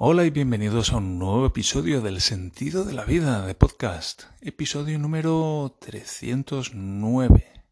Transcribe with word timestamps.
Hola 0.00 0.24
y 0.24 0.30
bienvenidos 0.30 0.92
a 0.92 0.98
un 0.98 1.18
nuevo 1.18 1.44
episodio 1.44 2.00
del 2.00 2.20
Sentido 2.20 2.84
de 2.84 2.94
la 2.94 3.04
Vida 3.04 3.44
de 3.44 3.56
podcast, 3.56 4.26
episodio 4.40 4.96
número 4.96 5.76
309. 5.80 7.64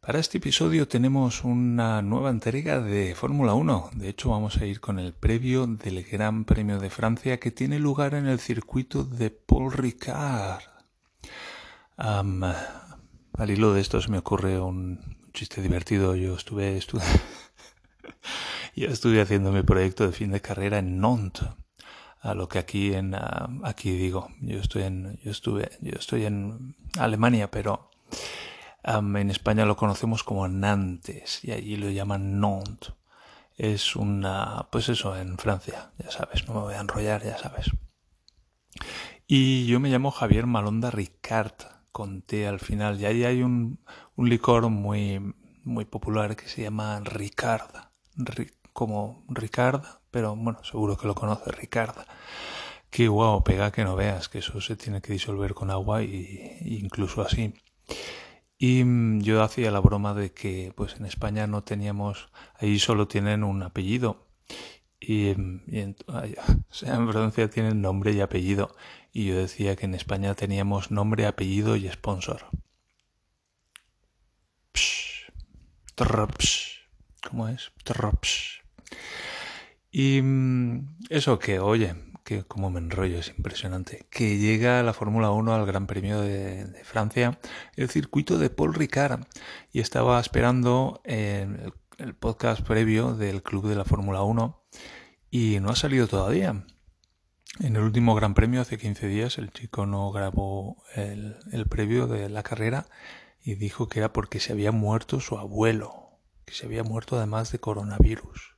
Para 0.00 0.18
este 0.18 0.38
episodio 0.38 0.88
tenemos 0.88 1.44
una 1.44 2.00
nueva 2.00 2.30
entrega 2.30 2.80
de 2.80 3.14
Fórmula 3.14 3.52
1. 3.52 3.90
De 3.96 4.08
hecho, 4.08 4.30
vamos 4.30 4.56
a 4.56 4.64
ir 4.64 4.80
con 4.80 4.98
el 4.98 5.12
previo 5.12 5.66
del 5.66 6.02
Gran 6.04 6.46
Premio 6.46 6.78
de 6.78 6.88
Francia 6.88 7.38
que 7.38 7.50
tiene 7.50 7.78
lugar 7.78 8.14
en 8.14 8.26
el 8.28 8.38
circuito 8.38 9.04
de 9.04 9.28
Paul 9.28 9.74
Ricard. 9.74 10.62
al 11.98 13.50
hilo 13.50 13.74
de 13.74 13.80
esto 13.82 14.00
se 14.00 14.08
me 14.08 14.16
ocurre 14.16 14.58
un 14.58 15.18
chiste 15.34 15.60
divertido. 15.60 16.16
Yo 16.16 16.34
estuve, 16.34 16.78
estuve 16.78 17.02
yo 18.78 18.88
estuve 18.88 19.20
haciendo 19.20 19.52
mi 19.52 19.62
proyecto 19.62 20.06
de 20.06 20.12
fin 20.12 20.30
de 20.30 20.40
carrera 20.40 20.78
en 20.78 21.00
Nantes 21.00 21.48
a 22.20 22.34
lo 22.34 22.48
que 22.48 22.58
aquí 22.58 22.94
en 22.94 23.14
aquí 23.62 23.92
digo 23.92 24.28
yo 24.40 24.58
estoy 24.58 24.82
en 24.82 25.18
yo 25.22 25.30
estuve 25.30 25.70
yo 25.80 25.92
estoy 25.96 26.24
en 26.24 26.74
Alemania 26.98 27.50
pero 27.50 27.90
en 28.84 29.30
España 29.30 29.66
lo 29.66 29.76
conocemos 29.76 30.24
como 30.24 30.48
Nantes 30.48 31.44
y 31.44 31.52
allí 31.52 31.76
lo 31.76 31.90
llaman 31.90 32.40
Nantes. 32.40 32.94
Es 33.56 33.96
una, 33.96 34.68
pues 34.70 34.88
eso, 34.88 35.16
en 35.16 35.36
Francia, 35.36 35.90
ya 35.98 36.10
sabes, 36.10 36.46
no 36.46 36.54
me 36.54 36.60
voy 36.60 36.74
a 36.74 36.80
enrollar, 36.80 37.24
ya 37.24 37.36
sabes. 37.36 37.70
Y 39.26 39.66
yo 39.66 39.80
me 39.80 39.90
llamo 39.90 40.12
Javier 40.12 40.46
Malonda 40.46 40.90
Ricard, 40.90 41.54
con 41.90 42.24
al 42.46 42.60
final, 42.60 43.00
y 43.00 43.06
ahí 43.06 43.24
hay 43.24 43.42
un, 43.42 43.80
un 44.14 44.28
licor 44.28 44.68
muy, 44.70 45.34
muy 45.64 45.84
popular 45.84 46.36
que 46.36 46.48
se 46.48 46.62
llama 46.62 47.00
Ricard, 47.00 47.68
como 48.78 49.24
Ricard, 49.28 49.82
pero 50.12 50.36
bueno, 50.36 50.62
seguro 50.62 50.96
que 50.96 51.08
lo 51.08 51.16
conoces, 51.16 51.52
Ricard. 51.52 51.96
Que 52.90 53.08
guau, 53.08 53.42
pega 53.42 53.72
que 53.72 53.82
no 53.82 53.96
veas, 53.96 54.28
que 54.28 54.38
eso 54.38 54.60
se 54.60 54.76
tiene 54.76 55.02
que 55.02 55.12
disolver 55.12 55.52
con 55.52 55.72
agua 55.72 56.04
y 56.04 56.78
incluso 56.80 57.22
así. 57.22 57.54
Y 58.56 58.84
mm, 58.84 59.22
yo 59.22 59.42
hacía 59.42 59.72
la 59.72 59.80
broma 59.80 60.14
de 60.14 60.32
que 60.32 60.72
pues 60.76 60.94
en 60.94 61.06
España 61.06 61.48
no 61.48 61.64
teníamos, 61.64 62.28
ahí 62.60 62.78
solo 62.78 63.08
tienen 63.08 63.42
un 63.42 63.64
apellido. 63.64 64.28
Y, 65.00 65.34
mm, 65.36 65.62
en, 65.72 65.96
en 66.82 67.12
Francia 67.12 67.50
tienen 67.50 67.82
nombre 67.82 68.12
y 68.12 68.20
apellido. 68.20 68.76
Y 69.12 69.26
yo 69.26 69.36
decía 69.38 69.74
que 69.74 69.86
en 69.86 69.94
España 69.94 70.34
teníamos 70.34 70.92
nombre, 70.92 71.26
apellido 71.26 71.74
y 71.74 71.88
sponsor. 71.88 72.46
Psh, 74.72 75.32
¿Cómo 77.28 77.48
es? 77.48 77.72
Y 79.90 80.20
mm, 80.22 80.98
eso 81.10 81.38
que, 81.38 81.60
oye, 81.60 81.94
que 82.24 82.44
como 82.44 82.70
me 82.70 82.78
enrollo, 82.78 83.18
es 83.18 83.28
impresionante, 83.36 84.06
que 84.10 84.38
llega 84.38 84.82
la 84.82 84.92
Fórmula 84.92 85.30
1 85.30 85.54
al 85.54 85.66
Gran 85.66 85.86
Premio 85.86 86.20
de, 86.20 86.66
Francia, 86.84 87.38
el 87.76 87.88
circuito 87.88 88.38
de 88.38 88.50
Paul 88.50 88.74
Ricard, 88.74 89.24
y 89.72 89.80
estaba 89.80 90.20
esperando 90.20 91.00
el, 91.04 91.72
el 91.98 92.14
podcast 92.14 92.62
previo 92.62 93.14
del 93.14 93.42
Club 93.42 93.66
de 93.66 93.76
la 93.76 93.84
Fórmula 93.84 94.22
1 94.22 94.62
y 95.30 95.58
no 95.60 95.70
ha 95.70 95.76
salido 95.76 96.06
todavía. 96.06 96.64
En 97.60 97.76
el 97.76 97.82
último 97.82 98.14
Gran 98.14 98.34
Premio, 98.34 98.60
hace 98.60 98.78
15 98.78 99.08
días, 99.08 99.38
el 99.38 99.50
chico 99.50 99.86
no 99.86 100.12
grabó 100.12 100.84
el, 100.94 101.36
el 101.50 101.66
previo 101.66 102.06
de 102.06 102.28
la 102.28 102.42
carrera 102.42 102.86
y 103.42 103.54
dijo 103.54 103.88
que 103.88 104.00
era 104.00 104.12
porque 104.12 104.38
se 104.38 104.52
había 104.52 104.70
muerto 104.70 105.20
su 105.20 105.38
abuelo, 105.38 106.10
que 106.44 106.54
se 106.54 106.66
había 106.66 106.84
muerto 106.84 107.16
además 107.16 107.50
de 107.50 107.58
coronavirus. 107.58 108.57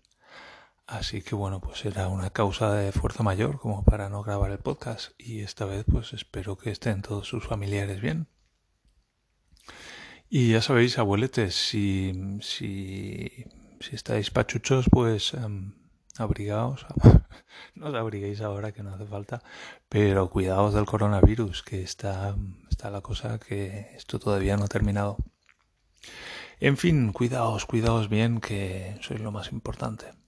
Así 0.90 1.22
que 1.22 1.36
bueno, 1.36 1.60
pues 1.60 1.84
era 1.84 2.08
una 2.08 2.30
causa 2.30 2.74
de 2.74 2.90
fuerza 2.90 3.22
mayor 3.22 3.60
como 3.60 3.84
para 3.84 4.08
no 4.08 4.24
grabar 4.24 4.50
el 4.50 4.58
podcast 4.58 5.12
y 5.18 5.42
esta 5.42 5.64
vez 5.64 5.84
pues 5.88 6.12
espero 6.12 6.58
que 6.58 6.72
estén 6.72 7.00
todos 7.00 7.28
sus 7.28 7.46
familiares 7.46 8.00
bien. 8.00 8.26
Y 10.28 10.50
ya 10.50 10.60
sabéis, 10.60 10.98
abueletes, 10.98 11.54
si, 11.54 12.40
si, 12.40 13.46
estáis 13.92 14.32
pachuchos, 14.32 14.86
pues 14.90 15.32
um, 15.34 15.74
abrigaos. 16.18 16.84
no 17.76 17.86
os 17.90 17.94
abriguéis 17.94 18.40
ahora 18.40 18.72
que 18.72 18.82
no 18.82 18.92
hace 18.92 19.06
falta, 19.06 19.44
pero 19.88 20.28
cuidaos 20.28 20.74
del 20.74 20.86
coronavirus, 20.86 21.62
que 21.62 21.82
está, 21.82 22.34
está 22.68 22.90
la 22.90 23.00
cosa 23.00 23.38
que 23.38 23.92
esto 23.94 24.18
todavía 24.18 24.56
no 24.56 24.64
ha 24.64 24.68
terminado. 24.68 25.18
En 26.58 26.76
fin, 26.76 27.12
cuidaos, 27.12 27.64
cuidaos 27.64 28.08
bien, 28.08 28.40
que 28.40 28.98
sois 29.02 29.20
lo 29.20 29.30
más 29.30 29.52
importante. 29.52 30.19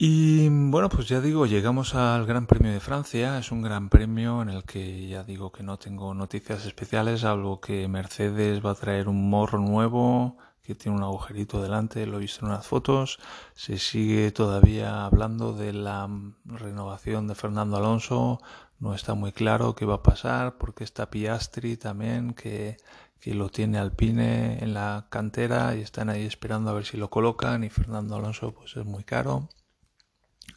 Y 0.00 0.48
bueno, 0.48 0.88
pues 0.88 1.08
ya 1.08 1.20
digo, 1.20 1.46
llegamos 1.46 1.94
al 1.94 2.24
Gran 2.24 2.46
Premio 2.46 2.72
de 2.72 2.80
Francia. 2.80 3.38
Es 3.38 3.50
un 3.50 3.62
gran 3.62 3.88
premio 3.88 4.42
en 4.42 4.48
el 4.48 4.64
que 4.64 5.08
ya 5.08 5.24
digo 5.24 5.50
que 5.50 5.64
no 5.64 5.78
tengo 5.78 6.14
noticias 6.14 6.64
especiales, 6.66 7.20
salvo 7.22 7.60
que 7.60 7.88
Mercedes 7.88 8.64
va 8.64 8.70
a 8.72 8.74
traer 8.76 9.08
un 9.08 9.28
morro 9.28 9.58
nuevo 9.58 10.36
que 10.62 10.74
tiene 10.74 10.96
un 10.98 11.02
agujerito 11.02 11.62
delante, 11.62 12.06
lo 12.06 12.18
he 12.18 12.20
visto 12.20 12.44
en 12.44 12.52
unas 12.52 12.66
fotos. 12.66 13.18
Se 13.54 13.78
sigue 13.78 14.30
todavía 14.32 15.04
hablando 15.06 15.52
de 15.52 15.72
la 15.72 16.08
renovación 16.44 17.26
de 17.26 17.34
Fernando 17.34 17.76
Alonso. 17.76 18.40
No 18.78 18.94
está 18.94 19.14
muy 19.14 19.32
claro 19.32 19.74
qué 19.74 19.84
va 19.84 19.96
a 19.96 20.02
pasar, 20.02 20.58
porque 20.58 20.84
está 20.84 21.10
Piastri 21.10 21.76
también, 21.76 22.34
que 22.34 22.76
que 23.20 23.34
lo 23.34 23.48
tiene 23.48 23.78
Alpine 23.78 24.62
en 24.62 24.74
la 24.74 25.06
cantera 25.10 25.74
y 25.74 25.80
están 25.80 26.08
ahí 26.08 26.24
esperando 26.24 26.70
a 26.70 26.74
ver 26.74 26.84
si 26.84 26.96
lo 26.96 27.10
colocan 27.10 27.64
y 27.64 27.70
Fernando 27.70 28.16
Alonso 28.16 28.52
pues 28.52 28.76
es 28.76 28.84
muy 28.84 29.04
caro. 29.04 29.48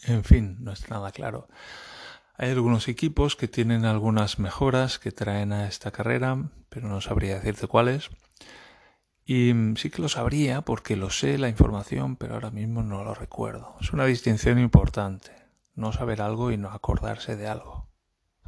En 0.04 0.24
fin, 0.24 0.58
no 0.60 0.72
está 0.72 0.96
nada 0.96 1.12
claro. 1.12 1.48
Hay 2.36 2.50
algunos 2.50 2.88
equipos 2.88 3.36
que 3.36 3.48
tienen 3.48 3.86
algunas 3.86 4.40
mejoras 4.40 4.98
que 4.98 5.12
traen 5.12 5.54
a 5.54 5.68
esta 5.68 5.92
carrera, 5.92 6.50
pero 6.70 6.88
no 6.88 7.02
sabría 7.02 7.36
decirte 7.36 7.68
cuáles. 7.68 8.10
Y 9.26 9.54
sí 9.76 9.90
que 9.92 10.02
lo 10.02 10.10
sabría 10.10 10.62
porque 10.62 10.96
lo 10.96 11.10
sé 11.10 11.38
la 11.38 11.50
información, 11.50 12.16
pero 12.16 12.34
ahora 12.34 12.50
mismo 12.50 12.82
no 12.82 13.04
lo 13.04 13.14
recuerdo. 13.14 13.76
Es 13.80 13.94
una 13.94 14.06
distinción 14.06 14.58
importante, 14.60 15.32
no 15.76 15.94
saber 15.94 16.22
algo 16.22 16.52
y 16.52 16.58
no 16.58 16.72
acordarse 16.72 17.36
de 17.36 17.48
algo. 17.48 17.92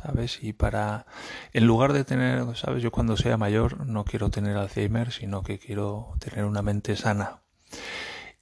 ¿sabes? 0.04 0.44
Y 0.44 0.54
para, 0.54 1.06
en 1.54 1.66
lugar 1.66 1.94
de 1.94 2.04
tener, 2.04 2.44
¿sabes? 2.58 2.84
Yo 2.84 2.92
cuando 2.92 3.16
sea 3.16 3.38
mayor 3.38 3.86
no 3.86 4.04
quiero 4.04 4.30
tener 4.30 4.58
Alzheimer, 4.58 5.12
sino 5.12 5.44
que 5.44 5.60
quiero 5.60 6.16
tener 6.20 6.46
una 6.46 6.62
mente 6.62 6.96
sana. 6.96 7.42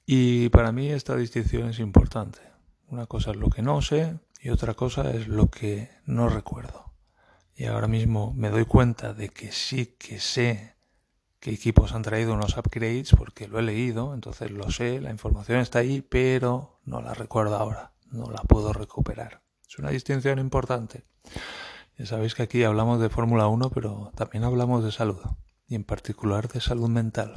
Y 0.04 0.48
para 0.48 0.72
mí 0.72 0.90
esta 0.90 1.16
distinción 1.16 1.68
es 1.68 1.78
importante. 1.78 2.51
Una 2.92 3.06
cosa 3.06 3.30
es 3.30 3.38
lo 3.38 3.48
que 3.48 3.62
no 3.62 3.80
sé 3.80 4.18
y 4.38 4.50
otra 4.50 4.74
cosa 4.74 5.12
es 5.12 5.26
lo 5.26 5.48
que 5.48 5.88
no 6.04 6.28
recuerdo. 6.28 6.92
Y 7.56 7.64
ahora 7.64 7.88
mismo 7.88 8.34
me 8.36 8.50
doy 8.50 8.66
cuenta 8.66 9.14
de 9.14 9.30
que 9.30 9.50
sí 9.50 9.96
que 9.98 10.20
sé 10.20 10.76
qué 11.40 11.52
equipos 11.52 11.94
han 11.94 12.02
traído 12.02 12.34
unos 12.34 12.58
upgrades 12.58 13.14
porque 13.16 13.48
lo 13.48 13.58
he 13.58 13.62
leído, 13.62 14.12
entonces 14.12 14.50
lo 14.50 14.70
sé, 14.70 15.00
la 15.00 15.10
información 15.10 15.60
está 15.60 15.78
ahí, 15.78 16.02
pero 16.02 16.80
no 16.84 17.00
la 17.00 17.14
recuerdo 17.14 17.56
ahora, 17.56 17.92
no 18.10 18.30
la 18.30 18.42
puedo 18.42 18.74
recuperar. 18.74 19.40
Es 19.66 19.78
una 19.78 19.88
distinción 19.88 20.38
importante. 20.38 21.02
Ya 21.96 22.04
sabéis 22.04 22.34
que 22.34 22.42
aquí 22.42 22.62
hablamos 22.62 23.00
de 23.00 23.08
Fórmula 23.08 23.46
1, 23.46 23.70
pero 23.70 24.12
también 24.16 24.44
hablamos 24.44 24.84
de 24.84 24.92
salud, 24.92 25.22
y 25.66 25.76
en 25.76 25.84
particular 25.84 26.46
de 26.46 26.60
salud 26.60 26.90
mental. 26.90 27.32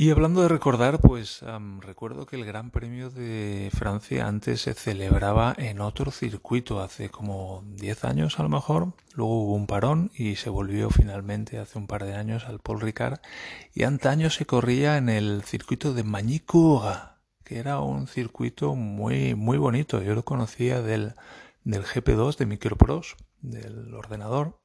Y 0.00 0.10
hablando 0.10 0.40
de 0.40 0.48
recordar, 0.48 0.98
pues 0.98 1.44
recuerdo 1.82 2.24
que 2.24 2.36
el 2.36 2.46
Gran 2.46 2.70
Premio 2.70 3.10
de 3.10 3.68
Francia 3.70 4.26
antes 4.26 4.62
se 4.62 4.72
celebraba 4.72 5.54
en 5.58 5.82
otro 5.82 6.10
circuito 6.10 6.80
hace 6.80 7.10
como 7.10 7.62
10 7.66 8.04
años 8.06 8.38
a 8.38 8.42
lo 8.42 8.48
mejor. 8.48 8.94
Luego 9.12 9.42
hubo 9.42 9.54
un 9.54 9.66
parón 9.66 10.10
y 10.14 10.36
se 10.36 10.48
volvió 10.48 10.88
finalmente 10.88 11.58
hace 11.58 11.78
un 11.78 11.86
par 11.86 12.06
de 12.06 12.14
años 12.14 12.46
al 12.46 12.60
Paul 12.60 12.80
Ricard. 12.80 13.18
Y 13.74 13.82
antaño 13.82 14.30
se 14.30 14.46
corría 14.46 14.96
en 14.96 15.10
el 15.10 15.42
circuito 15.42 15.92
de 15.92 16.02
magny 16.02 16.40
que 17.44 17.58
era 17.58 17.80
un 17.80 18.06
circuito 18.06 18.74
muy, 18.74 19.34
muy 19.34 19.58
bonito. 19.58 20.00
Yo 20.00 20.14
lo 20.14 20.24
conocía 20.24 20.80
del, 20.80 21.12
del 21.64 21.84
GP2 21.84 22.38
de 22.38 22.46
Microprose, 22.46 23.16
del 23.42 23.92
ordenador, 23.92 24.58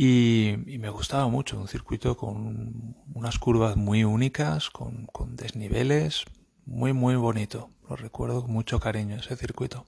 y, 0.00 0.78
me 0.78 0.90
gustaba 0.90 1.26
mucho. 1.26 1.58
Un 1.58 1.66
circuito 1.66 2.16
con 2.16 2.94
unas 3.14 3.38
curvas 3.40 3.76
muy 3.76 4.04
únicas, 4.04 4.70
con, 4.70 5.06
con 5.06 5.34
desniveles, 5.34 6.24
muy, 6.64 6.92
muy 6.92 7.16
bonito. 7.16 7.70
Lo 7.88 7.96
recuerdo 7.96 8.42
con 8.42 8.52
mucho 8.52 8.78
cariño 8.78 9.16
ese 9.16 9.36
circuito. 9.36 9.86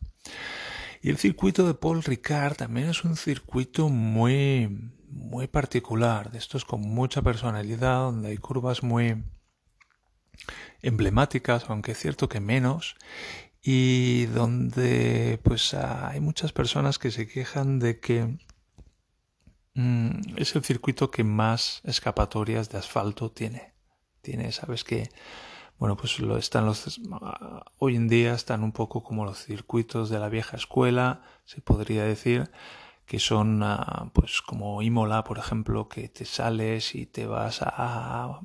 Y 1.01 1.11
el 1.11 1.19
circuito 1.19 1.65
de 1.65 1.75
Paul 1.75 2.03
Ricard 2.03 2.57
también 2.57 2.89
es 2.89 3.05
un 3.05 3.15
circuito 3.15 3.89
muy, 3.89 4.93
muy 5.09 5.47
particular, 5.47 6.33
de 6.33 6.39
estos 6.39 6.65
con 6.65 6.81
mucha 6.81 7.23
personalidad, 7.23 8.01
donde 8.01 8.31
hay 8.31 8.37
curvas 8.37 8.83
muy, 8.83 9.23
emblemáticas, 10.83 11.67
aunque 11.69 11.93
es 11.93 11.99
cierto 11.99 12.29
que 12.29 12.41
menos, 12.41 12.97
y 13.62 14.27
donde 14.27 15.39
pues 15.45 15.75
hay 15.75 16.19
muchas 16.19 16.53
personas 16.53 16.99
que 16.99 17.12
se 17.12 17.29
quejan 17.29 17.79
de 17.79 18.01
que 18.01 18.39
mm, 19.75 20.37
es 20.37 20.55
el 20.56 20.64
circuito 20.64 21.11
que 21.11 21.25
más 21.25 21.81
escapatorias 21.84 22.70
de 22.70 22.78
asfalto 22.78 23.31
tiene. 23.31 23.75
Tiene, 24.22 24.52
sabes 24.52 24.84
que 24.84 25.11
bueno, 25.81 25.96
pues 25.96 26.20
lo 26.20 26.37
están 26.37 26.67
los 26.67 27.00
hoy 27.78 27.96
en 27.96 28.06
día 28.06 28.34
están 28.34 28.62
un 28.62 28.72
poco 28.72 29.02
como 29.02 29.25
los 29.25 29.43
circuitos 29.43 30.11
de 30.11 30.19
la 30.19 30.28
vieja 30.28 30.58
escuela, 30.58 31.22
se 31.46 31.62
podría 31.62 32.05
decir, 32.05 32.50
que 33.06 33.19
son 33.19 33.62
ah, 33.62 34.11
pues 34.12 34.43
como 34.43 34.82
Imola, 34.82 35.25
por 35.25 35.38
ejemplo, 35.38 35.88
que 35.88 36.11
te 36.11 36.26
sales 36.26 36.94
y 36.94 37.06
te 37.06 37.26
vas 37.26 37.62
a, 37.62 38.43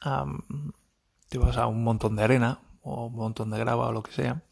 a, 0.00 0.24
te 1.28 1.36
vas 1.36 1.58
a 1.58 1.66
un 1.66 1.84
montón 1.84 2.16
de 2.16 2.24
arena 2.24 2.60
o 2.80 3.08
un 3.08 3.14
montón 3.14 3.50
de 3.50 3.58
grava 3.58 3.88
o 3.88 3.92
lo 3.92 4.02
que 4.02 4.12
sea. 4.12 4.42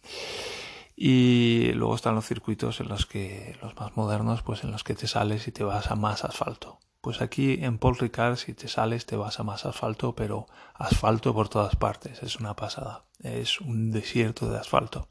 Y 0.94 1.72
luego 1.72 1.94
están 1.94 2.14
los 2.14 2.26
circuitos 2.26 2.80
en 2.80 2.88
los 2.88 3.06
que 3.06 3.56
los 3.62 3.76
más 3.76 3.96
modernos, 3.96 4.42
pues 4.42 4.64
en 4.64 4.70
los 4.70 4.84
que 4.84 4.94
te 4.94 5.06
sales 5.06 5.48
y 5.48 5.52
te 5.52 5.64
vas 5.64 5.90
a 5.90 5.96
más 5.96 6.24
asfalto. 6.24 6.78
Pues 7.00 7.20
aquí 7.20 7.58
en 7.62 7.78
Paul 7.78 7.98
Ricard, 7.98 8.36
si 8.36 8.54
te 8.54 8.68
sales, 8.68 9.06
te 9.06 9.16
vas 9.16 9.40
a 9.40 9.42
más 9.42 9.66
asfalto, 9.66 10.14
pero 10.14 10.46
asfalto 10.74 11.34
por 11.34 11.48
todas 11.48 11.74
partes. 11.74 12.22
Es 12.22 12.36
una 12.36 12.54
pasada. 12.54 13.06
Es 13.18 13.60
un 13.60 13.90
desierto 13.90 14.48
de 14.48 14.58
asfalto. 14.58 15.08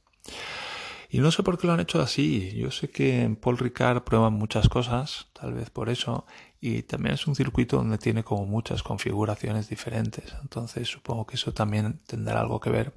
Y 1.09 1.19
no 1.19 1.29
sé 1.31 1.43
por 1.43 1.57
qué 1.57 1.67
lo 1.67 1.73
han 1.73 1.81
hecho 1.81 2.01
así. 2.01 2.53
Yo 2.55 2.71
sé 2.71 2.89
que 2.89 3.23
en 3.23 3.35
Paul 3.35 3.57
Ricard 3.57 4.03
prueban 4.03 4.31
muchas 4.33 4.69
cosas, 4.69 5.27
tal 5.33 5.53
vez 5.53 5.69
por 5.69 5.89
eso. 5.89 6.25
Y 6.61 6.83
también 6.83 7.15
es 7.15 7.27
un 7.27 7.35
circuito 7.35 7.75
donde 7.75 7.97
tiene 7.97 8.23
como 8.23 8.45
muchas 8.45 8.83
configuraciones 8.83 9.67
diferentes. 9.67 10.33
Entonces 10.41 10.87
supongo 10.87 11.25
que 11.25 11.35
eso 11.35 11.53
también 11.53 11.99
tendrá 12.07 12.39
algo 12.39 12.61
que 12.61 12.69
ver. 12.69 12.93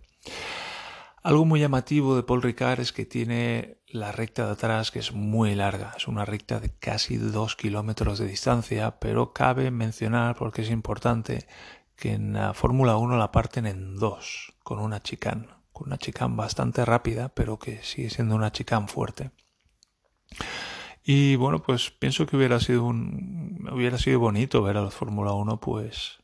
Algo 1.24 1.46
muy 1.46 1.58
llamativo 1.58 2.16
de 2.16 2.22
Paul 2.22 2.42
Ricard 2.42 2.80
es 2.80 2.92
que 2.92 3.06
tiene 3.06 3.78
la 3.88 4.12
recta 4.12 4.44
de 4.44 4.52
atrás 4.52 4.90
que 4.90 4.98
es 4.98 5.14
muy 5.14 5.54
larga, 5.54 5.94
es 5.96 6.06
una 6.06 6.26
recta 6.26 6.60
de 6.60 6.68
casi 6.68 7.16
dos 7.16 7.56
kilómetros 7.56 8.18
de 8.18 8.26
distancia, 8.26 9.00
pero 9.00 9.32
cabe 9.32 9.70
mencionar, 9.70 10.36
porque 10.36 10.60
es 10.60 10.70
importante, 10.70 11.46
que 11.96 12.12
en 12.12 12.34
la 12.34 12.52
Fórmula 12.52 12.98
1 12.98 13.16
la 13.16 13.32
parten 13.32 13.64
en 13.64 13.96
dos, 13.96 14.52
con 14.62 14.80
una 14.80 15.02
chicane, 15.02 15.48
con 15.72 15.86
una 15.86 15.96
chicane 15.96 16.36
bastante 16.36 16.84
rápida, 16.84 17.30
pero 17.30 17.58
que 17.58 17.82
sigue 17.82 18.10
siendo 18.10 18.34
una 18.34 18.52
chicane 18.52 18.88
fuerte. 18.88 19.30
Y 21.02 21.36
bueno, 21.36 21.62
pues 21.62 21.90
pienso 21.90 22.26
que 22.26 22.36
hubiera 22.36 22.60
sido 22.60 22.84
un, 22.84 23.66
hubiera 23.72 23.96
sido 23.96 24.20
bonito 24.20 24.60
ver 24.62 24.76
a 24.76 24.82
la 24.82 24.90
Fórmula 24.90 25.32
1 25.32 25.58
pues 25.58 26.18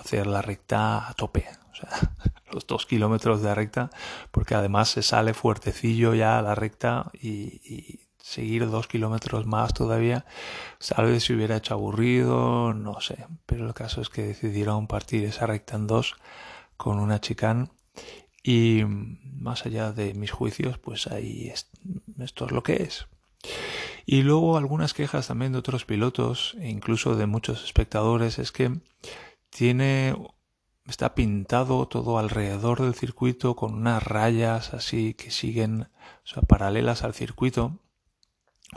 hacer 0.00 0.26
la 0.26 0.42
recta 0.42 1.08
a 1.08 1.14
tope, 1.14 1.46
o 1.72 1.74
sea, 1.74 1.88
los 2.52 2.66
dos 2.66 2.86
kilómetros 2.86 3.42
de 3.42 3.54
recta, 3.54 3.90
porque 4.30 4.54
además 4.54 4.88
se 4.88 5.02
sale 5.02 5.34
fuertecillo 5.34 6.14
ya 6.14 6.38
a 6.38 6.42
la 6.42 6.54
recta 6.54 7.10
y, 7.20 8.00
seguir 8.22 8.70
dos 8.70 8.86
kilómetros 8.86 9.44
más 9.46 9.74
todavía, 9.74 10.24
tal 10.94 11.06
vez 11.06 11.24
se 11.24 11.34
hubiera 11.34 11.56
hecho 11.56 11.74
aburrido, 11.74 12.72
no 12.74 13.00
sé, 13.00 13.26
pero 13.44 13.66
el 13.66 13.74
caso 13.74 14.00
es 14.02 14.08
que 14.08 14.22
decidieron 14.22 14.86
partir 14.86 15.24
esa 15.24 15.46
recta 15.46 15.74
en 15.74 15.88
dos 15.88 16.14
con 16.76 17.00
una 17.00 17.20
chicane 17.20 17.70
y 18.44 18.84
más 18.84 19.66
allá 19.66 19.90
de 19.90 20.14
mis 20.14 20.30
juicios, 20.30 20.78
pues 20.78 21.08
ahí 21.08 21.52
esto 22.18 22.46
es 22.46 22.52
lo 22.52 22.62
que 22.62 22.84
es. 22.84 23.08
Y 24.06 24.22
luego 24.22 24.56
algunas 24.56 24.94
quejas 24.94 25.28
también 25.28 25.52
de 25.52 25.58
otros 25.58 25.84
pilotos 25.84 26.56
e 26.60 26.68
incluso 26.68 27.16
de 27.16 27.26
muchos 27.26 27.64
espectadores 27.64 28.38
es 28.38 28.52
que 28.52 28.78
tiene 29.50 30.16
está 30.86 31.14
pintado 31.14 31.86
todo 31.86 32.18
alrededor 32.18 32.82
del 32.82 32.94
circuito 32.94 33.54
con 33.54 33.74
unas 33.74 34.02
rayas 34.02 34.74
así 34.74 35.14
que 35.14 35.30
siguen, 35.30 35.82
o 35.82 36.26
sea, 36.26 36.42
paralelas 36.42 37.04
al 37.04 37.14
circuito, 37.14 37.78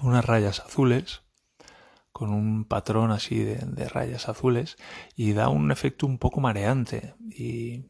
unas 0.02 0.26
rayas 0.26 0.60
azules 0.60 1.24
con 2.12 2.30
un 2.32 2.66
patrón 2.66 3.12
así 3.12 3.40
de, 3.40 3.56
de, 3.56 3.90
rayas 3.90 4.30
azules 4.30 4.78
y 5.16 5.34
da 5.34 5.50
un 5.50 5.72
efecto 5.72 6.06
un 6.06 6.20
poco 6.20 6.42
mareante. 6.42 7.16
Y 7.32 7.86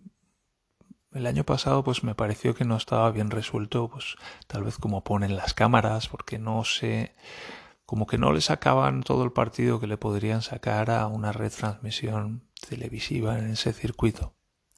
el 1.12 1.26
año 1.26 1.44
pasado 1.44 1.84
pues 1.84 2.04
me 2.04 2.16
pareció 2.16 2.56
que 2.56 2.64
no 2.64 2.78
estaba 2.78 3.12
bien 3.12 3.30
resuelto 3.30 3.90
pues 3.90 4.16
tal 4.48 4.64
vez 4.64 4.78
como 4.78 5.04
ponen 5.04 5.36
las 5.36 5.54
cámaras 5.54 6.08
porque 6.08 6.40
no 6.40 6.64
sé 6.64 7.16
como 7.86 8.08
que 8.08 8.18
no 8.18 8.32
le 8.32 8.42
sacaban 8.42 9.04
todo 9.04 9.24
el 9.24 9.34
partido 9.34 9.80
que 9.80 9.88
le 9.88 9.98
podrían 9.98 10.42
sacar 10.42 10.90
a 10.90 11.06
una 11.08 11.34
retransmisión 11.34 12.44
televisiva 12.68 13.38
en 13.38 13.52
ese 13.52 13.74
circuito 13.74 14.34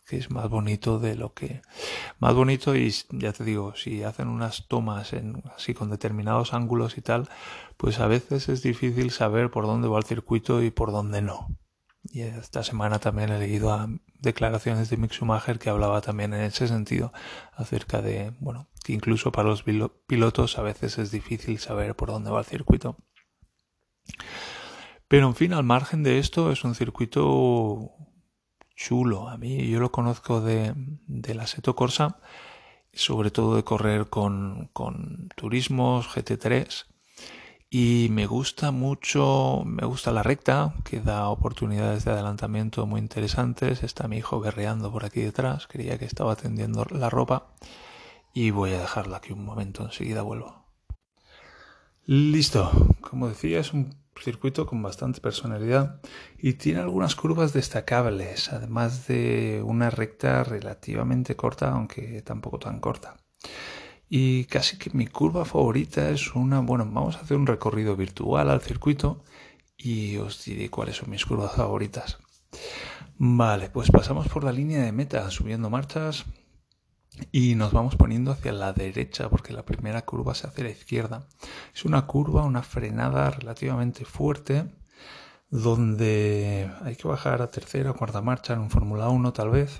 que 0.05 0.17
es 0.17 0.29
más 0.29 0.49
bonito 0.49 0.99
de 0.99 1.15
lo 1.15 1.33
que 1.33 1.61
más 2.19 2.33
bonito 2.35 2.75
y 2.75 2.93
ya 3.09 3.33
te 3.33 3.43
digo 3.43 3.75
si 3.75 4.03
hacen 4.03 4.27
unas 4.27 4.67
tomas 4.67 5.13
en 5.13 5.41
así 5.55 5.73
con 5.73 5.89
determinados 5.89 6.53
ángulos 6.53 6.97
y 6.97 7.01
tal 7.01 7.27
pues 7.77 7.99
a 7.99 8.07
veces 8.07 8.47
es 8.49 8.61
difícil 8.61 9.11
saber 9.11 9.49
por 9.49 9.65
dónde 9.65 9.87
va 9.87 9.97
el 9.97 10.05
circuito 10.05 10.63
y 10.63 10.71
por 10.71 10.91
dónde 10.91 11.21
no. 11.21 11.49
Y 12.03 12.21
esta 12.21 12.63
semana 12.63 12.99
también 12.99 13.31
he 13.31 13.39
leído 13.39 13.75
declaraciones 14.19 14.89
de 14.89 14.97
Mick 14.97 15.11
Schumacher 15.11 15.57
que 15.57 15.71
hablaba 15.71 16.01
también 16.01 16.33
en 16.33 16.41
ese 16.41 16.67
sentido 16.67 17.11
acerca 17.53 18.01
de 18.01 18.31
bueno 18.39 18.67
que 18.83 18.93
incluso 18.93 19.31
para 19.31 19.49
los 19.49 19.63
pilotos 19.63 20.59
a 20.59 20.61
veces 20.61 20.99
es 20.99 21.09
difícil 21.09 21.57
saber 21.57 21.95
por 21.95 22.09
dónde 22.09 22.29
va 22.29 22.39
el 22.39 22.45
circuito 22.45 22.95
pero 25.07 25.27
en 25.27 25.35
fin, 25.35 25.53
al 25.53 25.63
margen 25.63 26.03
de 26.03 26.19
esto, 26.19 26.51
es 26.51 26.63
un 26.63 26.75
circuito 26.75 27.91
chulo. 28.75 29.29
A 29.29 29.37
mí 29.37 29.67
yo 29.67 29.79
lo 29.79 29.91
conozco 29.91 30.41
de, 30.41 30.73
de 30.75 31.35
la 31.35 31.47
Seto 31.47 31.75
Corsa, 31.75 32.19
sobre 32.93 33.31
todo 33.31 33.55
de 33.55 33.63
correr 33.63 34.07
con, 34.07 34.69
con 34.73 35.29
turismos 35.35 36.07
GT3. 36.07 36.85
Y 37.69 38.07
me 38.11 38.25
gusta 38.25 38.71
mucho, 38.71 39.63
me 39.65 39.85
gusta 39.85 40.11
la 40.11 40.23
recta, 40.23 40.75
que 40.85 41.01
da 41.01 41.29
oportunidades 41.29 42.05
de 42.05 42.11
adelantamiento 42.11 42.85
muy 42.85 43.01
interesantes. 43.01 43.83
Está 43.83 44.07
mi 44.07 44.17
hijo 44.17 44.39
berreando 44.39 44.91
por 44.91 45.03
aquí 45.03 45.21
detrás, 45.21 45.67
creía 45.67 45.97
que 45.97 46.05
estaba 46.05 46.35
tendiendo 46.35 46.85
la 46.91 47.09
ropa. 47.09 47.53
Y 48.33 48.51
voy 48.51 48.71
a 48.71 48.79
dejarla 48.79 49.17
aquí 49.17 49.33
un 49.33 49.45
momento, 49.45 49.83
enseguida 49.83 50.21
vuelvo. 50.21 50.65
Listo, 52.05 52.71
como 53.01 53.27
decía, 53.27 53.59
es 53.59 53.73
un 53.73 54.04
circuito 54.19 54.65
con 54.65 54.81
bastante 54.81 55.21
personalidad 55.21 56.01
y 56.37 56.53
tiene 56.53 56.79
algunas 56.79 57.15
curvas 57.15 57.53
destacables, 57.53 58.51
además 58.51 59.07
de 59.07 59.61
una 59.65 59.89
recta 59.89 60.43
relativamente 60.43 61.35
corta, 61.35 61.71
aunque 61.71 62.21
tampoco 62.21 62.59
tan 62.59 62.79
corta. 62.79 63.17
Y 64.09 64.45
casi 64.45 64.77
que 64.77 64.91
mi 64.91 65.07
curva 65.07 65.45
favorita 65.45 66.09
es 66.09 66.35
una, 66.35 66.59
bueno, 66.59 66.85
vamos 66.85 67.17
a 67.17 67.21
hacer 67.21 67.37
un 67.37 67.47
recorrido 67.47 67.95
virtual 67.95 68.49
al 68.49 68.61
circuito 68.61 69.23
y 69.77 70.17
os 70.17 70.45
diré 70.45 70.69
cuáles 70.69 70.97
son 70.97 71.09
mis 71.09 71.25
curvas 71.25 71.53
favoritas. 71.53 72.17
Vale, 73.17 73.69
pues 73.69 73.91
pasamos 73.91 74.27
por 74.27 74.43
la 74.43 74.51
línea 74.51 74.83
de 74.83 74.91
meta, 74.91 75.29
subiendo 75.31 75.69
marchas, 75.69 76.25
y 77.31 77.55
nos 77.55 77.71
vamos 77.71 77.95
poniendo 77.95 78.31
hacia 78.31 78.51
la 78.51 78.73
derecha 78.73 79.29
porque 79.29 79.53
la 79.53 79.65
primera 79.65 80.03
curva 80.03 80.35
se 80.35 80.47
hace 80.47 80.61
a 80.61 80.65
la 80.65 80.71
izquierda. 80.71 81.27
Es 81.73 81.85
una 81.85 82.05
curva, 82.07 82.43
una 82.43 82.63
frenada 82.63 83.29
relativamente 83.31 84.05
fuerte 84.05 84.65
donde 85.49 86.69
hay 86.81 86.95
que 86.95 87.07
bajar 87.07 87.41
a 87.41 87.51
tercera 87.51 87.91
o 87.91 87.95
cuarta 87.95 88.21
marcha 88.21 88.53
en 88.53 88.59
un 88.59 88.69
Fórmula 88.69 89.09
1 89.09 89.33
tal 89.33 89.51
vez 89.51 89.79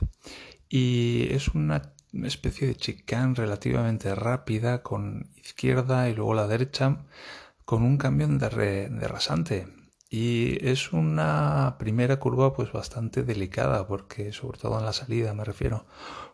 y 0.69 1.27
es 1.31 1.50
una 1.50 1.93
especie 2.24 2.67
de 2.67 2.75
chicane 2.75 3.36
relativamente 3.36 4.15
rápida 4.15 4.83
con 4.83 5.31
izquierda 5.36 6.09
y 6.09 6.15
luego 6.15 6.33
la 6.33 6.48
derecha 6.48 7.05
con 7.65 7.83
un 7.83 7.98
cambio 7.98 8.27
de, 8.27 8.89
de 8.89 9.07
rasante 9.07 9.67
y 10.15 10.65
es 10.65 10.93
una 10.93 11.75
primera 11.77 12.19
curva 12.19 12.53
pues 12.53 12.72
bastante 12.72 13.24
delicada 13.24 13.86
porque 13.86 14.31
sobre 14.31 14.57
todo 14.57 14.79
en 14.79 14.86
la 14.86 14.93
salida 14.93 15.34
me 15.34 15.43
refiero 15.43 15.86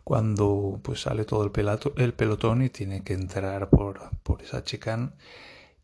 cuando 0.04 0.80
pues 0.84 1.02
sale 1.02 1.26
todo 1.26 1.44
el, 1.44 1.52
el 1.96 2.14
pelotón 2.14 2.62
y 2.62 2.70
tiene 2.70 3.04
que 3.04 3.14
entrar 3.14 3.72
por, 3.72 4.12
por 4.22 4.44
esa 4.44 4.64
chicane 4.64 5.14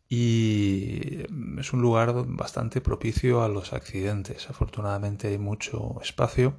y 0.08 1.24
es 1.58 1.72
un 1.72 1.82
lugar 1.82 2.14
bastante 2.28 2.80
propicio 2.80 3.42
a 3.42 3.48
los 3.48 3.72
accidentes. 3.72 4.48
Afortunadamente 4.48 5.28
hay 5.28 5.38
mucho 5.38 5.96
espacio 6.00 6.54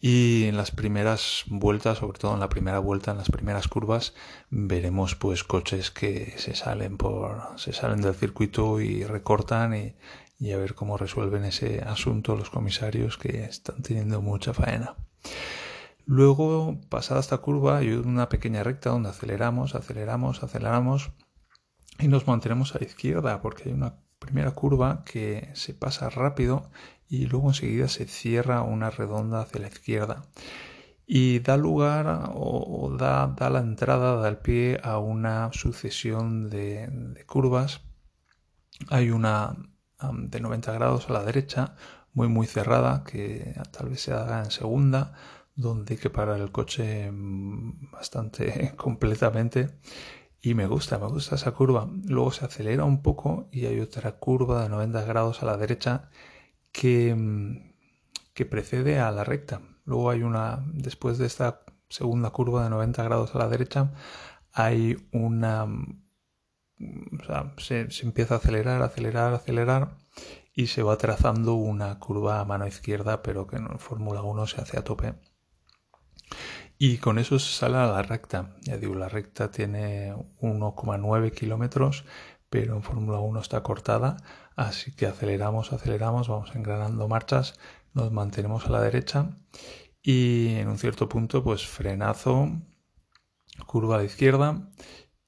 y 0.00 0.44
en 0.44 0.56
las 0.56 0.72
primeras 0.72 1.44
vueltas, 1.46 1.98
sobre 1.98 2.18
todo 2.18 2.34
en 2.34 2.40
la 2.40 2.50
primera 2.50 2.80
vuelta, 2.80 3.12
en 3.12 3.18
las 3.18 3.30
primeras 3.30 3.66
curvas, 3.66 4.14
veremos 4.50 5.14
pues 5.14 5.42
coches 5.42 5.90
que 5.90 6.34
se 6.36 6.54
salen 6.54 6.98
por 6.98 7.40
se 7.56 7.72
salen 7.72 8.02
del 8.02 8.14
circuito 8.14 8.80
y 8.80 9.04
recortan 9.04 9.74
y, 9.74 9.94
y 10.38 10.52
a 10.52 10.58
ver 10.58 10.74
cómo 10.74 10.96
resuelven 10.96 11.44
ese 11.44 11.80
asunto 11.82 12.36
los 12.36 12.50
comisarios 12.50 13.16
que 13.16 13.44
están 13.44 13.82
teniendo 13.82 14.20
mucha 14.20 14.52
faena. 14.52 14.96
Luego, 16.04 16.78
pasada 16.88 17.20
esta 17.20 17.38
curva, 17.38 17.78
hay 17.78 17.90
una 17.90 18.28
pequeña 18.28 18.62
recta 18.62 18.90
donde 18.90 19.08
aceleramos, 19.08 19.74
aceleramos, 19.74 20.42
aceleramos 20.44 21.10
y 21.98 22.08
nos 22.08 22.26
mantenemos 22.26 22.74
a 22.74 22.78
la 22.78 22.84
izquierda 22.84 23.40
porque 23.42 23.64
hay 23.68 23.72
una 23.72 23.96
primera 24.18 24.52
curva 24.52 25.02
que 25.04 25.50
se 25.54 25.74
pasa 25.74 26.10
rápido 26.10 26.70
y 27.08 27.26
luego 27.26 27.48
enseguida 27.48 27.88
se 27.88 28.06
cierra 28.06 28.62
una 28.62 28.90
redonda 28.90 29.40
hacia 29.40 29.60
la 29.60 29.68
izquierda 29.68 30.26
y 31.06 31.38
da 31.40 31.56
lugar 31.56 32.30
o, 32.34 32.94
da, 32.98 33.28
da, 33.28 33.50
la 33.50 33.60
entrada, 33.60 34.16
da 34.16 34.28
el 34.28 34.38
pie 34.38 34.80
a 34.82 34.98
una 34.98 35.50
sucesión 35.52 36.50
de, 36.50 36.88
de 36.88 37.24
curvas. 37.24 37.82
Hay 38.90 39.10
una 39.10 39.56
de 40.00 40.40
90 40.40 40.72
grados 40.72 41.08
a 41.08 41.12
la 41.12 41.24
derecha, 41.24 41.74
muy 42.12 42.28
muy 42.28 42.46
cerrada, 42.46 43.04
que 43.04 43.54
tal 43.72 43.88
vez 43.90 44.02
se 44.02 44.12
haga 44.12 44.42
en 44.44 44.50
segunda, 44.50 45.14
donde 45.54 45.94
hay 45.94 46.00
que 46.00 46.10
parar 46.10 46.40
el 46.40 46.52
coche 46.52 47.10
mm, 47.10 47.90
bastante 47.92 48.74
completamente 48.76 49.78
y 50.46 50.54
me 50.54 50.66
gusta, 50.66 50.98
me 50.98 51.08
gusta 51.08 51.34
esa 51.36 51.52
curva. 51.52 51.88
Luego 52.04 52.30
se 52.30 52.44
acelera 52.44 52.84
un 52.84 53.02
poco 53.02 53.48
y 53.50 53.66
hay 53.66 53.80
otra 53.80 54.12
curva 54.12 54.62
de 54.62 54.68
90 54.68 55.02
grados 55.04 55.42
a 55.42 55.46
la 55.46 55.56
derecha 55.56 56.08
que, 56.72 57.14
mm, 57.14 57.74
que 58.34 58.46
precede 58.46 59.00
a 59.00 59.10
la 59.10 59.24
recta. 59.24 59.60
Luego 59.84 60.10
hay 60.10 60.22
una, 60.22 60.64
después 60.72 61.18
de 61.18 61.26
esta 61.26 61.62
segunda 61.88 62.30
curva 62.30 62.64
de 62.64 62.70
90 62.70 63.02
grados 63.02 63.34
a 63.34 63.38
la 63.38 63.48
derecha, 63.48 63.92
hay 64.52 64.96
una, 65.12 65.66
mm, 65.66 66.05
se 67.58 67.86
empieza 68.02 68.34
a 68.34 68.38
acelerar, 68.38 68.82
acelerar, 68.82 69.32
acelerar 69.34 69.96
y 70.54 70.68
se 70.68 70.82
va 70.82 70.96
trazando 70.96 71.54
una 71.54 71.98
curva 71.98 72.40
a 72.40 72.44
mano 72.44 72.66
izquierda, 72.66 73.22
pero 73.22 73.46
que 73.46 73.56
en 73.56 73.78
Fórmula 73.78 74.22
1 74.22 74.46
se 74.46 74.60
hace 74.60 74.78
a 74.78 74.84
tope. 74.84 75.14
Y 76.78 76.98
con 76.98 77.18
eso 77.18 77.38
se 77.38 77.52
sale 77.52 77.76
a 77.76 77.86
la 77.86 78.02
recta. 78.02 78.56
Ya 78.62 78.76
digo, 78.76 78.94
la 78.94 79.08
recta 79.08 79.50
tiene 79.50 80.14
1,9 80.40 81.32
kilómetros, 81.32 82.04
pero 82.50 82.74
en 82.74 82.82
Fórmula 82.82 83.20
1 83.20 83.40
está 83.40 83.62
cortada, 83.62 84.16
así 84.56 84.94
que 84.94 85.06
aceleramos, 85.06 85.72
aceleramos, 85.72 86.28
vamos 86.28 86.54
engranando 86.54 87.08
marchas, 87.08 87.58
nos 87.94 88.12
mantenemos 88.12 88.66
a 88.66 88.70
la 88.70 88.80
derecha 88.80 89.30
y 90.02 90.54
en 90.56 90.68
un 90.68 90.78
cierto 90.78 91.08
punto 91.08 91.42
pues 91.42 91.66
frenazo, 91.66 92.50
curva 93.66 93.96
a 93.96 93.98
la 93.98 94.04
izquierda 94.04 94.70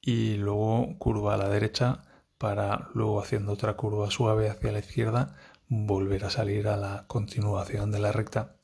y 0.00 0.37
luego 0.37 0.97
curva 0.99 1.35
a 1.35 1.38
la 1.38 1.49
derecha 1.49 2.02
para 2.38 2.88
luego 2.95 3.21
haciendo 3.21 3.52
otra 3.52 3.75
curva 3.75 4.11
suave 4.11 4.49
hacia 4.49 4.73
la 4.73 4.78
izquierda 4.78 5.37
volver 5.69 6.25
a 6.25 6.31
salir 6.31 6.69
a 6.69 6.76
la 6.76 7.05
continuación 7.09 7.90
de 7.90 7.99
la 7.99 8.12
recta 8.12 8.57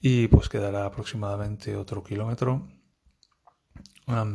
y 0.00 0.28
pues 0.28 0.48
quedará 0.48 0.84
aproximadamente 0.86 1.76
otro 1.76 2.02
kilómetro. 2.02 2.68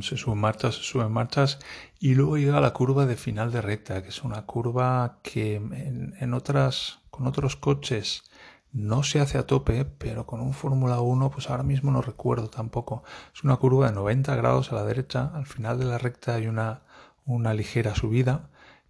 se 0.02 0.18
suben 0.18 0.40
marchas, 0.40 0.76
se 0.76 0.84
suben 0.84 1.12
marchas 1.12 1.60
y 2.00 2.16
luego 2.16 2.38
llega 2.38 2.60
la 2.62 2.74
curva 2.74 3.06
de 3.06 3.16
final 3.16 3.52
de 3.52 3.62
recta, 3.62 4.02
que 4.04 4.10
es 4.10 4.24
una 4.24 4.46
curva 4.46 5.20
que 5.24 5.56
en, 5.56 6.34
otras, 6.34 7.00
con 7.10 7.28
otros 7.28 7.56
coches 7.56 8.24
no 8.74 9.04
se 9.04 9.20
hace 9.20 9.38
a 9.38 9.46
tope, 9.46 9.86
pero 9.86 10.26
con 10.26 10.42
un 10.42 10.54
Fórmula 10.54 11.00
1, 11.00 11.30
pues 11.30 11.50
ahora 11.50 11.64
mismo 11.64 11.92
no 11.92 12.02
recuerdo 12.02 12.50
tampoco. 12.50 13.04
Es 13.34 13.44
una 13.44 13.56
curva 13.58 13.88
de 13.88 13.94
90 13.94 14.36
grados 14.36 14.72
a 14.72 14.76
la 14.76 14.84
derecha, 14.84 15.32
al 15.34 15.46
final 15.46 15.80
de 15.80 15.86
la 15.86 15.98
recta 15.98 16.36
hay 16.36 16.48
una, 16.48 16.82
una 17.26 17.54
ligera 17.54 17.96
subida 17.96 18.50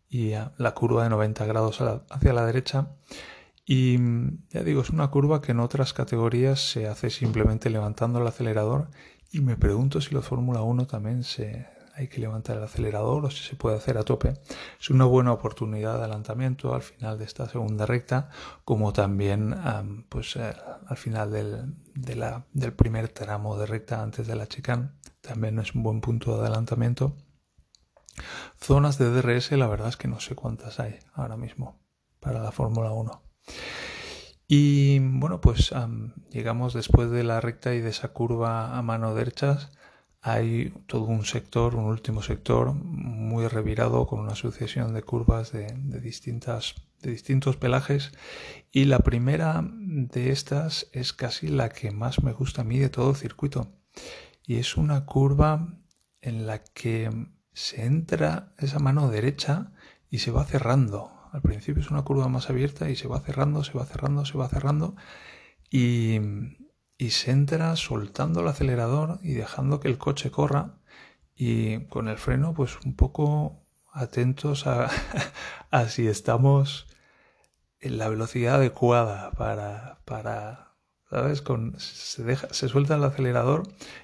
y 0.09 0.33
la 0.57 0.73
curva 0.73 1.03
de 1.03 1.09
90 1.09 1.45
grados 1.45 1.81
hacia 1.81 2.33
la 2.33 2.45
derecha 2.45 2.87
y 3.65 3.97
ya 4.49 4.63
digo, 4.63 4.81
es 4.81 4.89
una 4.89 5.09
curva 5.09 5.41
que 5.41 5.53
en 5.53 5.59
otras 5.59 5.93
categorías 5.93 6.59
se 6.59 6.87
hace 6.87 7.09
simplemente 7.09 7.69
levantando 7.69 8.19
el 8.19 8.27
acelerador 8.27 8.89
y 9.31 9.39
me 9.39 9.55
pregunto 9.55 10.01
si 10.01 10.13
los 10.13 10.25
Fórmula 10.25 10.61
1 10.61 10.85
también 10.85 11.23
se 11.23 11.65
hay 11.95 12.07
que 12.07 12.19
levantar 12.19 12.57
el 12.57 12.63
acelerador 12.63 13.25
o 13.25 13.29
si 13.31 13.43
se 13.43 13.55
puede 13.55 13.77
hacer 13.77 13.97
a 13.97 14.03
tope. 14.03 14.33
Es 14.79 14.89
una 14.89 15.05
buena 15.05 15.31
oportunidad 15.31 15.93
de 15.93 15.99
adelantamiento 15.99 16.73
al 16.73 16.81
final 16.81 17.17
de 17.17 17.25
esta 17.25 17.47
segunda 17.47 17.85
recta, 17.85 18.29
como 18.65 18.93
también 18.93 19.55
pues 20.09 20.35
eh, 20.35 20.53
al 20.87 20.97
final 20.97 21.31
del, 21.31 21.75
del 21.93 22.73
primer 22.73 23.09
tramo 23.09 23.57
de 23.57 23.65
recta 23.65 24.01
antes 24.01 24.27
de 24.27 24.35
la 24.35 24.47
chicane. 24.47 24.89
También 25.21 25.59
es 25.59 25.75
un 25.75 25.83
buen 25.83 26.01
punto 26.01 26.35
de 26.35 26.41
adelantamiento. 26.41 27.15
Zonas 28.59 28.97
de 28.97 29.09
DRS, 29.09 29.51
la 29.53 29.67
verdad 29.67 29.89
es 29.89 29.97
que 29.97 30.07
no 30.07 30.19
sé 30.19 30.35
cuántas 30.35 30.79
hay 30.79 30.99
ahora 31.13 31.37
mismo 31.37 31.79
para 32.19 32.41
la 32.41 32.51
Fórmula 32.51 32.91
1. 32.91 33.21
Y 34.47 34.99
bueno, 34.99 35.41
pues 35.41 35.73
llegamos 36.31 36.73
después 36.73 37.09
de 37.09 37.23
la 37.23 37.41
recta 37.41 37.73
y 37.73 37.81
de 37.81 37.89
esa 37.89 38.09
curva 38.09 38.77
a 38.77 38.81
mano 38.81 39.15
derechas. 39.15 39.71
Hay 40.25 40.73
todo 40.87 41.03
un 41.03 41.25
sector, 41.25 41.75
un 41.75 41.85
último 41.85 42.21
sector 42.21 42.73
muy 42.73 43.47
revirado 43.47 44.07
con 44.07 44.21
una 44.21 44.35
sucesión 44.35 44.93
de 44.93 45.03
curvas 45.03 45.51
de, 45.51 45.67
distintas, 45.99 46.75
de 47.01 47.11
distintos 47.11 47.57
pelajes. 47.57 48.11
Y 48.71 48.85
la 48.85 48.99
primera 48.99 49.61
de 49.63 50.31
estas 50.31 50.87
es 50.93 51.13
casi 51.13 51.47
la 51.47 51.69
que 51.69 51.91
más 51.91 52.23
me 52.23 52.31
gusta 52.31 52.61
a 52.61 52.65
mí 52.65 52.79
de 52.79 52.89
todo 52.89 53.11
el 53.11 53.15
circuito. 53.17 53.67
Y 54.45 54.55
es 54.55 54.77
una 54.77 55.05
curva 55.05 55.77
en 56.21 56.47
la 56.47 56.63
que 56.63 57.09
se 57.51 57.85
entra 57.85 58.53
esa 58.57 58.79
mano 58.79 59.09
derecha 59.09 59.73
y 60.09 60.19
se 60.19 60.31
va 60.31 60.45
cerrando 60.45 61.11
al 61.33 61.41
principio 61.41 61.81
es 61.81 61.89
una 61.89 62.03
curva 62.03 62.27
más 62.27 62.51
abierta 62.51 62.91
y 62.91 62.95
se 62.95 63.07
va 63.07 63.19
cerrando, 63.19 63.63
se 63.63 63.73
va 63.73 63.85
cerrando, 63.85 64.23
se 64.23 64.37
va 64.37 64.47
cerrando 64.47 64.95
y, 65.71 66.19
se 67.11 67.31
entra 67.31 67.75
soltando 67.75 68.41
el 68.41 68.47
acelerador 68.47 69.19
y 69.23 69.33
dejando 69.33 69.79
que 69.79 69.87
el 69.87 69.97
coche 69.97 70.31
corra 70.31 70.79
y 71.35 71.85
con 71.87 72.07
el 72.07 72.17
freno 72.17 72.53
pues 72.53 72.77
un 72.85 72.95
poco 72.95 73.65
atentos 73.91 74.67
a, 74.67 74.89
a 75.71 75.87
si 75.89 76.07
estamos 76.07 76.87
en 77.79 77.97
la 77.97 78.09
velocidad 78.09 78.55
adecuada 78.55 79.31
para, 79.31 80.01
para 80.05 80.73
¿sabes? 81.13 81.41
Con, 81.43 81.79
se, 81.79 82.23
deja, 82.23 82.47
se 82.51 82.67
suelta 82.69 82.95
el 82.95 83.03
acelerador 83.03 83.63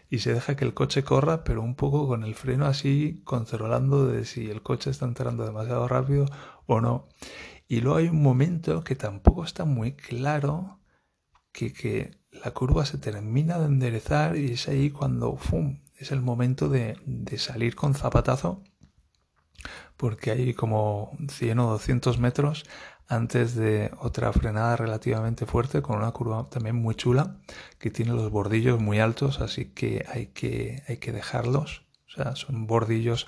y 0.10 0.20
se 0.20 0.34
deja 0.34 0.56
que 0.56 0.66
el 0.66 0.76
coche 0.76 1.04
corra, 1.04 1.44
pero 1.44 1.62
un 1.64 1.76
poco 1.76 2.08
con 2.08 2.24
el 2.24 2.36
freno 2.36 2.68
así, 2.68 3.22
controlando 3.24 4.06
de 4.06 4.26
si 4.26 4.50
el 4.50 4.62
coche 4.62 4.92
está 4.92 5.06
entrando 5.06 5.44
demasiado 5.44 5.88
rápido 5.88 6.26
o 6.68 6.82
no. 6.82 7.10
Y 7.68 7.82
luego 7.82 7.98
hay 7.98 8.10
un 8.10 8.22
momento 8.22 8.84
que 8.84 8.96
tampoco 8.96 9.44
está 9.44 9.66
muy 9.66 9.94
claro, 9.94 10.82
que, 11.52 11.74
que 11.74 12.19
la 12.32 12.52
curva 12.52 12.86
se 12.86 12.98
termina 12.98 13.60
de 13.60 13.66
enderezar 13.66 14.36
y 14.38 14.54
es 14.54 14.68
ahí 14.68 14.90
cuando 14.90 15.36
¡fum! 15.36 15.80
es 15.98 16.12
el 16.12 16.22
momento 16.22 16.70
de, 16.70 16.98
salir 17.38 17.76
con 17.76 17.94
zapatazo, 17.94 18.64
porque 19.98 20.32
hay 20.32 20.54
como 20.54 21.12
100 21.30 21.60
o 21.60 21.72
200 21.72 22.20
metros 22.20 22.66
antes 23.08 23.56
de 23.56 23.92
otra 24.00 24.32
frenada 24.32 24.78
relativamente 24.78 25.46
fuerte 25.46 25.82
con 25.82 25.98
una 25.98 26.12
curva 26.12 26.48
también 26.50 26.76
muy 26.76 26.96
chula 26.96 27.38
que 27.80 27.90
tiene 27.90 28.14
los 28.14 28.30
bordillos 28.30 28.80
muy 28.80 29.00
altos 29.00 29.42
así 29.42 29.66
que 29.66 30.06
hay 30.08 30.28
que, 30.28 30.84
hay 30.88 30.98
que 30.98 31.12
dejarlos 31.12 31.82
o 32.08 32.12
sea 32.12 32.36
son 32.36 32.68
bordillos 32.68 33.26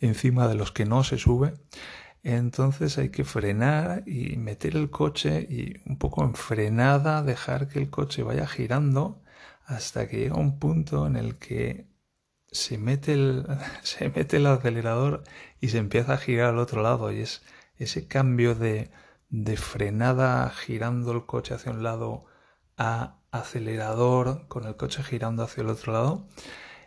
encima 0.00 0.48
de 0.48 0.54
los 0.54 0.70
que 0.70 0.84
no 0.84 1.02
se 1.02 1.16
sube 1.16 1.54
entonces 2.22 2.98
hay 2.98 3.10
que 3.10 3.24
frenar 3.24 4.04
y 4.06 4.36
meter 4.36 4.76
el 4.76 4.90
coche 4.90 5.46
y 5.48 5.80
un 5.88 5.98
poco 5.98 6.24
en 6.24 6.34
frenada 6.34 7.22
dejar 7.22 7.68
que 7.68 7.80
el 7.80 7.90
coche 7.90 8.22
vaya 8.22 8.46
girando 8.46 9.22
hasta 9.66 10.08
que 10.08 10.18
llega 10.18 10.36
un 10.36 10.58
punto 10.58 11.06
en 11.06 11.16
el 11.16 11.36
que 11.38 11.88
se 12.50 12.78
mete 12.78 13.14
el, 13.14 13.46
se 13.82 14.10
mete 14.10 14.36
el 14.38 14.46
acelerador 14.46 15.24
y 15.60 15.68
se 15.70 15.78
empieza 15.78 16.14
a 16.14 16.18
girar 16.18 16.50
al 16.50 16.58
otro 16.58 16.82
lado 16.82 17.12
y 17.12 17.20
es 17.20 17.42
ese 17.78 18.06
cambio 18.06 18.54
de, 18.54 18.90
de 19.30 19.56
frenada 19.56 20.48
girando 20.50 21.12
el 21.12 21.26
coche 21.26 21.54
hacia 21.54 21.72
un 21.72 21.82
lado 21.82 22.26
a 22.76 23.18
acelerador 23.32 24.46
con 24.48 24.64
el 24.66 24.76
coche 24.76 25.02
girando 25.02 25.42
hacia 25.42 25.62
el 25.62 25.70
otro 25.70 25.92
lado 25.92 26.28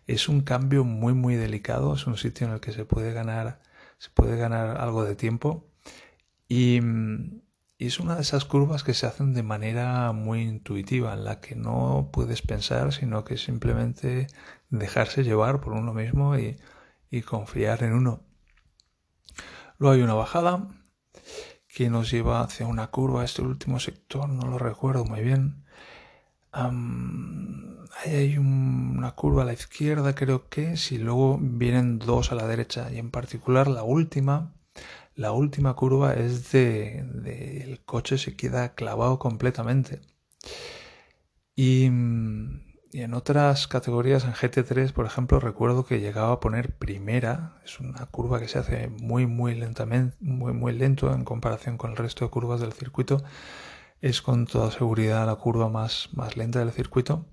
es 0.07 0.29
un 0.29 0.41
cambio 0.41 0.83
muy 0.83 1.13
muy 1.13 1.35
delicado 1.35 1.93
es 1.95 2.07
un 2.07 2.17
sitio 2.17 2.47
en 2.47 2.53
el 2.53 2.59
que 2.61 2.71
se 2.71 2.85
puede 2.85 3.13
ganar 3.13 3.59
se 3.97 4.09
puede 4.11 4.37
ganar 4.37 4.77
algo 4.77 5.03
de 5.03 5.15
tiempo 5.15 5.67
y, 6.47 6.79
y 7.77 7.87
es 7.87 7.99
una 7.99 8.15
de 8.15 8.21
esas 8.21 8.45
curvas 8.45 8.83
que 8.83 8.93
se 8.93 9.05
hacen 9.07 9.33
de 9.33 9.43
manera 9.43 10.11
muy 10.11 10.41
intuitiva 10.43 11.13
en 11.13 11.23
la 11.25 11.41
que 11.41 11.55
no 11.55 12.09
puedes 12.11 12.41
pensar 12.41 12.93
sino 12.93 13.23
que 13.25 13.37
simplemente 13.37 14.27
dejarse 14.69 15.23
llevar 15.23 15.61
por 15.61 15.73
uno 15.73 15.93
mismo 15.93 16.37
y, 16.37 16.57
y 17.09 17.21
confiar 17.21 17.83
en 17.83 17.93
uno 17.93 18.23
luego 19.77 19.95
hay 19.95 20.01
una 20.01 20.13
bajada 20.13 20.67
que 21.75 21.89
nos 21.89 22.09
lleva 22.09 22.39
hacia 22.39 22.67
una 22.67 22.87
curva. 22.87 23.25
Este 23.25 23.41
último 23.41 23.81
sector 23.81 24.29
no 24.29 24.47
lo 24.47 24.57
recuerdo 24.57 25.03
muy 25.03 25.21
bien. 25.21 25.64
Ahí 26.55 28.15
hay 28.15 28.37
una 28.37 29.11
curva 29.11 29.43
a 29.43 29.45
la 29.45 29.53
izquierda, 29.53 30.15
creo 30.15 30.49
que 30.49 30.77
si 30.77 30.97
luego 30.97 31.37
vienen 31.41 31.99
dos 31.99 32.31
a 32.31 32.35
la 32.35 32.47
derecha. 32.47 32.91
Y 32.91 32.99
en 32.99 33.11
particular 33.11 33.67
la 33.67 33.83
última, 33.83 34.53
la 35.15 35.31
última 35.31 35.75
curva 35.75 36.13
es 36.13 36.51
de, 36.51 37.03
de 37.13 37.63
el 37.63 37.83
coche 37.85 38.17
se 38.17 38.35
queda 38.35 38.75
clavado 38.75 39.19
completamente. 39.19 40.01
Y 41.55 41.89
y 42.95 43.01
en 43.01 43.13
otras 43.13 43.67
categorías, 43.67 44.23
en 44.23 44.31
GT3, 44.31 44.93
por 44.93 45.05
ejemplo, 45.05 45.41
recuerdo 45.41 45.85
que 45.85 45.99
llegaba 45.99 46.31
a 46.31 46.39
poner 46.39 46.77
primera. 46.77 47.59
Es 47.65 47.81
una 47.81 48.05
curva 48.05 48.39
que 48.39 48.47
se 48.47 48.57
hace 48.57 48.87
muy, 48.87 49.25
muy 49.27 49.53
lentamente, 49.53 50.15
muy, 50.21 50.53
muy 50.53 50.71
lento 50.71 51.13
en 51.13 51.25
comparación 51.25 51.77
con 51.77 51.91
el 51.91 51.97
resto 51.97 52.23
de 52.23 52.31
curvas 52.31 52.61
del 52.61 52.71
circuito. 52.71 53.21
Es 54.01 54.21
con 54.21 54.45
toda 54.45 54.71
seguridad 54.71 55.25
la 55.25 55.35
curva 55.35 55.69
más, 55.69 56.09
más 56.13 56.37
lenta 56.37 56.59
del 56.59 56.71
circuito. 56.71 57.25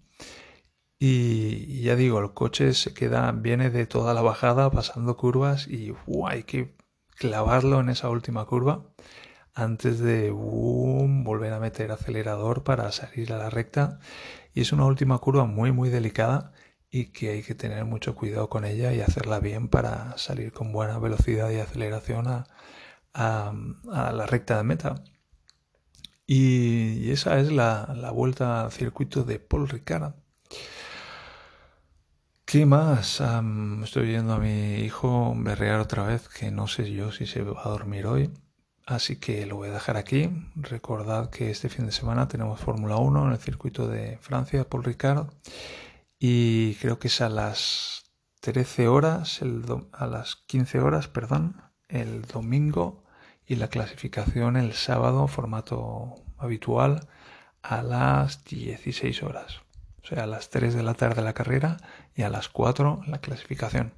Y, 0.98 1.82
ya 1.82 1.96
digo, 1.96 2.20
el 2.20 2.32
coche 2.32 2.74
se 2.74 2.94
queda, 2.94 3.32
viene 3.32 3.70
de 3.70 3.86
toda 3.86 4.14
la 4.14 4.22
bajada 4.22 4.70
pasando 4.70 5.16
curvas 5.16 5.66
y 5.66 5.92
hay 6.28 6.44
que 6.44 6.76
clavarlo 7.16 7.80
en 7.80 7.88
esa 7.88 8.08
última 8.08 8.46
curva 8.46 8.86
antes 9.54 9.98
de 9.98 10.30
volver 10.30 11.52
a 11.52 11.60
meter 11.60 11.92
acelerador 11.92 12.62
para 12.64 12.90
salir 12.92 13.32
a 13.32 13.38
la 13.38 13.50
recta 13.50 14.00
Y 14.54 14.62
es 14.62 14.72
una 14.72 14.86
última 14.86 15.18
curva 15.18 15.44
muy 15.44 15.72
muy 15.72 15.90
delicada 15.90 16.52
y 16.90 17.06
que 17.06 17.30
hay 17.30 17.42
que 17.42 17.54
tener 17.54 17.84
mucho 17.86 18.14
cuidado 18.14 18.48
con 18.50 18.64
ella 18.64 18.92
y 18.92 19.00
hacerla 19.00 19.40
bien 19.40 19.68
para 19.68 20.16
salir 20.18 20.52
con 20.52 20.72
buena 20.72 20.98
velocidad 20.98 21.50
y 21.50 21.58
aceleración 21.58 22.26
a, 22.28 22.46
la 23.14 24.26
recta 24.26 24.58
de 24.58 24.62
meta. 24.62 25.02
Y, 26.26 27.10
esa 27.10 27.38
es 27.40 27.52
la, 27.52 27.92
la, 27.96 28.10
vuelta 28.10 28.64
al 28.64 28.72
circuito 28.72 29.24
de 29.24 29.38
Paul 29.38 29.68
Ricard. 29.68 30.14
¿Qué 32.44 32.66
más? 32.66 33.22
estoy 33.82 34.06
viendo 34.06 34.34
a 34.34 34.38
mi 34.38 34.74
hijo 34.84 35.34
berrear 35.36 35.80
otra 35.80 36.04
vez, 36.04 36.28
que 36.28 36.50
no 36.50 36.68
sé 36.68 36.92
yo 36.92 37.10
si 37.10 37.26
se 37.26 37.42
va 37.42 37.62
a 37.64 37.68
dormir 37.70 38.06
hoy. 38.06 38.30
Así 38.86 39.16
que 39.16 39.46
lo 39.46 39.56
voy 39.56 39.68
a 39.70 39.72
dejar 39.72 39.96
aquí. 39.96 40.28
Recordad 40.56 41.30
que 41.30 41.50
este 41.50 41.68
fin 41.68 41.86
de 41.86 41.92
semana 41.92 42.28
tenemos 42.28 42.60
Fórmula 42.60 42.96
1 42.96 43.26
en 43.26 43.32
el 43.32 43.38
circuito 43.38 43.88
de 43.88 44.18
Francia, 44.20 44.68
Paul 44.68 44.84
Ricard. 44.84 45.28
Y 46.18 46.74
creo 46.76 46.98
que 46.98 47.08
es 47.08 47.20
a 47.20 47.28
las 47.28 48.12
13 48.40 48.88
horas, 48.88 49.40
el 49.40 49.64
a 49.92 50.06
las 50.06 50.36
15 50.36 50.80
horas, 50.80 51.08
perdón, 51.08 51.62
el 51.88 52.22
domingo 52.22 53.04
y 53.46 53.56
la 53.56 53.68
clasificación 53.68 54.56
el 54.56 54.72
sábado, 54.72 55.28
formato 55.28 56.14
habitual, 56.38 57.08
a 57.62 57.82
las 57.82 58.44
16 58.44 59.22
horas. 59.22 59.60
O 60.02 60.06
sea, 60.06 60.24
a 60.24 60.26
las 60.26 60.50
3 60.50 60.74
de 60.74 60.82
la 60.82 60.94
tarde 60.94 61.22
la 61.22 61.32
carrera 61.32 61.76
y 62.14 62.22
a 62.22 62.28
las 62.28 62.48
4 62.48 63.02
la 63.06 63.18
clasificación. 63.18 63.94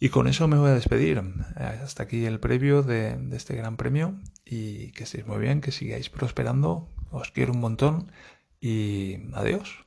Y 0.00 0.10
con 0.10 0.28
eso 0.28 0.46
me 0.46 0.58
voy 0.58 0.70
a 0.70 0.74
despedir. 0.74 1.22
Hasta 1.56 2.04
aquí 2.04 2.24
el 2.24 2.40
previo 2.40 2.82
de, 2.82 3.16
de, 3.16 3.36
este 3.36 3.56
gran 3.56 3.76
premio 3.76 4.14
y 4.44 4.92
que 4.92 5.04
estéis 5.04 5.26
muy 5.26 5.38
bien, 5.38 5.60
que 5.60 5.72
sigáis 5.72 6.08
prosperando. 6.08 6.88
Os 7.10 7.30
quiero 7.30 7.52
un 7.52 7.60
montón 7.60 8.12
y 8.60 9.16
adiós. 9.34 9.84